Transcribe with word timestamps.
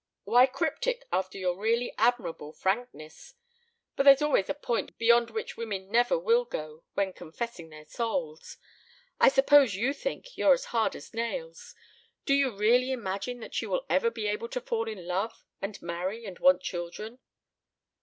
"Why 0.23 0.47
cryptic 0.47 1.03
after 1.11 1.37
your 1.37 1.55
really 1.59 1.93
admirable 1.99 2.53
frankness? 2.53 3.35
But 3.95 4.01
there's 4.01 4.23
always 4.23 4.49
a 4.49 4.55
point 4.55 4.97
beyond 4.97 5.29
which 5.29 5.57
women 5.57 5.91
never 5.91 6.17
will 6.17 6.43
go 6.43 6.83
when 6.95 7.13
confessing 7.13 7.69
their 7.69 7.85
souls.... 7.85 8.57
I 9.19 9.27
suppose 9.29 9.75
you 9.75 9.93
think 9.93 10.35
you're 10.35 10.53
as 10.53 10.65
hard 10.73 10.95
as 10.95 11.13
nails. 11.13 11.75
Do 12.25 12.33
you 12.33 12.49
really 12.49 12.91
imagine 12.91 13.41
that 13.41 13.61
you 13.61 13.69
will 13.69 13.85
ever 13.91 14.09
be 14.09 14.25
able 14.25 14.49
to 14.49 14.59
fall 14.61 14.89
in 14.89 15.05
love 15.05 15.45
and 15.61 15.79
marry 15.83 16.25
and 16.25 16.39
want 16.39 16.63
children?" 16.63 17.19